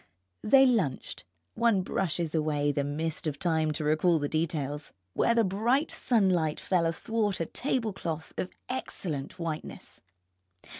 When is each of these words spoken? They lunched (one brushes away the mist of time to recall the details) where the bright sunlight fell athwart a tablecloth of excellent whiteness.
They 0.43 0.65
lunched 0.65 1.25
(one 1.53 1.83
brushes 1.83 2.33
away 2.33 2.71
the 2.71 2.83
mist 2.83 3.27
of 3.27 3.37
time 3.37 3.71
to 3.73 3.83
recall 3.83 4.17
the 4.17 4.27
details) 4.27 4.93
where 5.13 5.35
the 5.35 5.43
bright 5.43 5.91
sunlight 5.91 6.59
fell 6.59 6.87
athwart 6.87 7.39
a 7.39 7.45
tablecloth 7.45 8.33
of 8.35 8.49
excellent 8.67 9.37
whiteness. 9.37 10.01